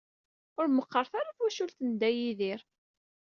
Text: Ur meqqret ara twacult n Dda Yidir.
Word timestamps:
Ur 0.59 0.65
meqqret 0.69 1.11
ara 1.19 1.35
twacult 1.37 1.77
n 1.81 1.89
Dda 1.93 2.09
Yidir. 2.11 2.61